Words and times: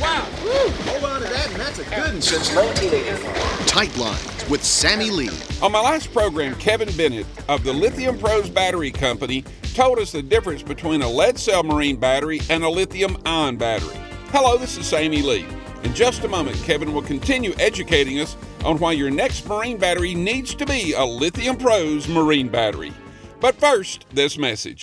Wow. 0.00 0.26
Hold 0.40 1.04
on 1.04 1.20
to 1.20 1.28
that, 1.28 1.48
and 1.50 1.60
that's 1.60 1.78
a 1.78 1.84
good 1.84 2.14
one. 2.14 2.20
Since 2.20 2.52
1984. 2.54 3.66
Tight 3.66 3.96
Lines 3.96 4.48
with 4.48 4.64
Sammy 4.64 5.10
Lee. 5.10 5.30
On 5.62 5.70
my 5.70 5.80
last 5.80 6.12
program, 6.12 6.56
Kevin 6.56 6.88
Bennett 6.96 7.26
of 7.48 7.62
the 7.62 7.72
Lithium 7.72 8.18
Pros 8.18 8.50
Battery 8.50 8.90
Company 8.90 9.44
told 9.74 10.00
us 10.00 10.10
the 10.10 10.22
difference 10.22 10.64
between 10.64 11.02
a 11.02 11.08
lead 11.08 11.38
cell 11.38 11.62
marine 11.62 11.96
battery 11.96 12.40
and 12.50 12.64
a 12.64 12.68
lithium 12.68 13.16
ion 13.24 13.56
battery. 13.56 13.96
Hello, 14.30 14.56
this 14.56 14.76
is 14.76 14.88
Sammy 14.88 15.22
Lee. 15.22 15.46
In 15.84 15.94
just 15.94 16.24
a 16.24 16.28
moment, 16.28 16.56
Kevin 16.64 16.92
will 16.92 17.02
continue 17.02 17.54
educating 17.60 18.18
us 18.18 18.36
on 18.64 18.78
why 18.78 18.90
your 18.90 19.10
next 19.10 19.46
marine 19.46 19.76
battery 19.76 20.16
needs 20.16 20.52
to 20.56 20.66
be 20.66 20.94
a 20.94 21.04
Lithium 21.04 21.56
Pros 21.56 22.08
marine 22.08 22.48
battery. 22.48 22.92
But 23.38 23.54
first, 23.54 24.06
this 24.12 24.36
message. 24.36 24.82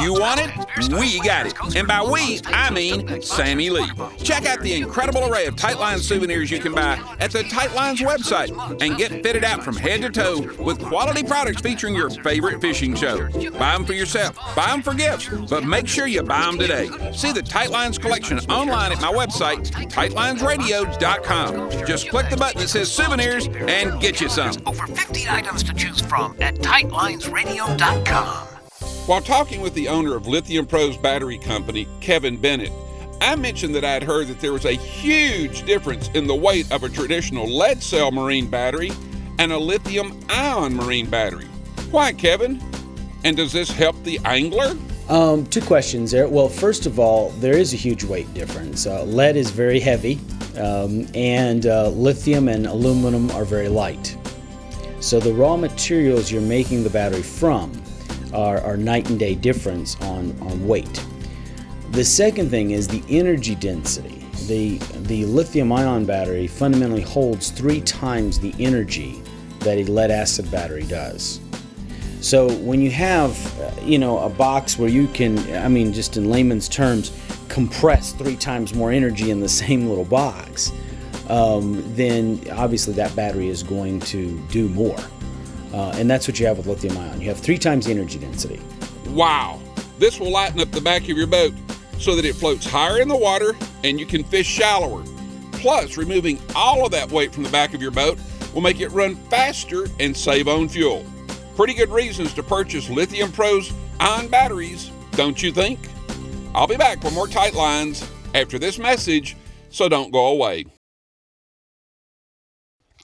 You 0.00 0.14
want 0.14 0.40
it? 0.40 0.50
We 0.92 1.20
got 1.20 1.46
it. 1.46 1.54
And 1.76 1.86
by 1.88 2.02
we, 2.02 2.40
I 2.46 2.70
mean 2.70 3.20
Sammy 3.20 3.70
Lee. 3.70 3.90
Check 4.22 4.46
out 4.46 4.60
the 4.60 4.74
incredible 4.74 5.24
array 5.30 5.46
of 5.46 5.56
Tightline 5.56 5.98
souvenirs 5.98 6.50
you 6.50 6.60
can 6.60 6.72
buy 6.72 7.02
at 7.18 7.32
the 7.32 7.42
Tightlines 7.42 7.98
website 7.98 8.80
and 8.80 8.96
get 8.96 9.10
fitted 9.22 9.44
out 9.44 9.64
from 9.64 9.76
head 9.76 10.02
to 10.02 10.10
toe 10.10 10.40
with 10.62 10.80
quality 10.80 11.24
products 11.24 11.60
featuring 11.60 11.94
your 11.94 12.08
favorite 12.10 12.60
fishing 12.60 12.94
show. 12.94 13.28
Buy 13.58 13.72
them 13.72 13.84
for 13.84 13.94
yourself, 13.94 14.36
buy 14.54 14.68
them 14.68 14.82
for 14.82 14.94
gifts, 14.94 15.28
but 15.48 15.64
make 15.64 15.88
sure 15.88 16.06
you 16.06 16.22
buy 16.22 16.42
them 16.42 16.58
today. 16.58 16.88
See 17.12 17.32
the 17.32 17.42
Tightlines 17.42 18.00
collection 18.00 18.38
online 18.50 18.92
at 18.92 19.00
my 19.00 19.12
website, 19.12 19.70
tightlinesradio.com. 19.90 21.86
Just 21.86 22.08
click 22.08 22.30
the 22.30 22.36
button 22.36 22.60
that 22.60 22.68
says 22.68 22.92
souvenirs 22.92 23.48
and 23.48 24.00
get 24.00 24.20
you 24.20 24.28
some. 24.28 24.54
Over 24.66 24.86
50 24.86 25.28
items 25.28 25.64
to 25.64 25.74
choose 25.74 26.00
from 26.00 26.36
at 26.40 26.54
tightlinesradio.com. 26.56 28.49
While 29.06 29.22
talking 29.22 29.60
with 29.60 29.74
the 29.74 29.88
owner 29.88 30.14
of 30.14 30.28
Lithium 30.28 30.66
Pros 30.66 30.96
Battery 30.96 31.38
Company, 31.38 31.88
Kevin 32.00 32.36
Bennett, 32.36 32.70
I 33.20 33.34
mentioned 33.34 33.74
that 33.74 33.84
I'd 33.84 34.04
heard 34.04 34.28
that 34.28 34.40
there 34.40 34.52
was 34.52 34.66
a 34.66 34.72
huge 34.72 35.64
difference 35.64 36.08
in 36.10 36.26
the 36.26 36.34
weight 36.34 36.70
of 36.70 36.84
a 36.84 36.88
traditional 36.88 37.48
lead 37.48 37.82
cell 37.82 38.12
marine 38.12 38.48
battery 38.48 38.92
and 39.38 39.52
a 39.52 39.58
lithium 39.58 40.20
ion 40.28 40.76
marine 40.76 41.10
battery. 41.10 41.46
Why, 41.90 42.12
Kevin? 42.12 42.62
And 43.24 43.36
does 43.36 43.52
this 43.52 43.70
help 43.70 44.00
the 44.04 44.20
angler? 44.24 44.76
Um, 45.08 45.44
two 45.46 45.62
questions 45.62 46.12
there. 46.12 46.28
Well, 46.28 46.48
first 46.48 46.86
of 46.86 47.00
all, 47.00 47.30
there 47.40 47.56
is 47.56 47.72
a 47.72 47.76
huge 47.76 48.04
weight 48.04 48.32
difference. 48.32 48.86
Uh, 48.86 49.02
lead 49.04 49.36
is 49.36 49.50
very 49.50 49.80
heavy, 49.80 50.20
um, 50.56 51.06
and 51.14 51.66
uh, 51.66 51.88
lithium 51.88 52.48
and 52.48 52.66
aluminum 52.66 53.28
are 53.32 53.44
very 53.44 53.68
light. 53.68 54.16
So 55.00 55.18
the 55.18 55.32
raw 55.32 55.56
materials 55.56 56.30
you're 56.30 56.42
making 56.42 56.84
the 56.84 56.90
battery 56.90 57.22
from 57.22 57.72
are, 58.32 58.60
are 58.60 58.76
night 58.76 59.08
and 59.10 59.18
day 59.18 59.34
difference 59.34 60.00
on, 60.02 60.36
on 60.40 60.66
weight. 60.66 61.04
The 61.90 62.04
second 62.04 62.50
thing 62.50 62.70
is 62.70 62.86
the 62.86 63.02
energy 63.08 63.54
density. 63.54 64.24
The, 64.46 64.78
the 65.02 65.24
lithium 65.26 65.72
ion 65.72 66.04
battery 66.04 66.46
fundamentally 66.46 67.02
holds 67.02 67.50
three 67.50 67.80
times 67.80 68.38
the 68.38 68.54
energy 68.58 69.22
that 69.60 69.78
a 69.78 69.84
lead 69.84 70.10
acid 70.10 70.50
battery 70.50 70.84
does. 70.84 71.40
So 72.20 72.52
when 72.58 72.80
you 72.80 72.90
have, 72.90 73.60
uh, 73.60 73.72
you 73.82 73.98
know, 73.98 74.18
a 74.18 74.28
box 74.28 74.78
where 74.78 74.88
you 74.88 75.08
can, 75.08 75.38
I 75.56 75.68
mean, 75.68 75.92
just 75.92 76.16
in 76.16 76.30
layman's 76.30 76.68
terms, 76.68 77.12
compress 77.48 78.12
three 78.12 78.36
times 78.36 78.74
more 78.74 78.92
energy 78.92 79.30
in 79.30 79.40
the 79.40 79.48
same 79.62 79.88
little 79.88 80.04
box, 80.04 80.72
um, 81.28 81.82
then 81.94 82.40
obviously 82.52 82.92
that 82.94 83.14
battery 83.16 83.48
is 83.48 83.62
going 83.62 84.00
to 84.00 84.38
do 84.48 84.68
more. 84.68 84.98
Uh, 85.72 85.92
and 85.94 86.10
that's 86.10 86.26
what 86.26 86.40
you 86.40 86.46
have 86.46 86.56
with 86.56 86.66
lithium 86.66 86.96
ion. 86.96 87.20
You 87.20 87.28
have 87.28 87.38
three 87.38 87.58
times 87.58 87.86
the 87.86 87.92
energy 87.92 88.18
density. 88.18 88.60
Wow! 89.08 89.60
This 89.98 90.18
will 90.18 90.30
lighten 90.30 90.60
up 90.60 90.70
the 90.70 90.80
back 90.80 91.02
of 91.02 91.16
your 91.16 91.26
boat 91.26 91.52
so 91.98 92.16
that 92.16 92.24
it 92.24 92.34
floats 92.34 92.66
higher 92.66 93.00
in 93.00 93.08
the 93.08 93.16
water 93.16 93.54
and 93.84 94.00
you 94.00 94.06
can 94.06 94.24
fish 94.24 94.46
shallower. 94.46 95.04
Plus, 95.52 95.96
removing 95.96 96.40
all 96.56 96.86
of 96.86 96.92
that 96.92 97.10
weight 97.10 97.32
from 97.34 97.42
the 97.42 97.50
back 97.50 97.74
of 97.74 97.82
your 97.82 97.90
boat 97.90 98.18
will 98.54 98.62
make 98.62 98.80
it 98.80 98.88
run 98.88 99.14
faster 99.28 99.86
and 100.00 100.16
save 100.16 100.48
on 100.48 100.68
fuel. 100.68 101.04
Pretty 101.54 101.74
good 101.74 101.90
reasons 101.90 102.32
to 102.34 102.42
purchase 102.42 102.88
Lithium 102.88 103.30
Pros 103.30 103.72
ion 104.00 104.28
batteries, 104.28 104.90
don't 105.12 105.42
you 105.42 105.52
think? 105.52 105.78
I'll 106.54 106.66
be 106.66 106.76
back 106.76 107.02
for 107.02 107.10
more 107.10 107.28
tight 107.28 107.54
lines 107.54 108.08
after 108.34 108.58
this 108.58 108.78
message, 108.78 109.36
so 109.68 109.88
don't 109.88 110.10
go 110.10 110.28
away. 110.28 110.66